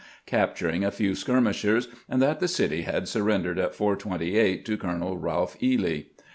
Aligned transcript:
capturing 0.25 0.83
a 0.83 0.89
few 0.89 1.11
skir 1.11 1.39
mishers, 1.39 1.87
and 2.09 2.23
that 2.23 2.39
the 2.39 2.47
city 2.47 2.81
had 2.81 3.07
surrendered 3.07 3.59
at 3.59 3.75
4: 3.75 3.95
28 3.95 4.65
to 4.65 4.75
Colonel 4.75 5.15
Ralph 5.19 5.61
Ely. 5.61 6.05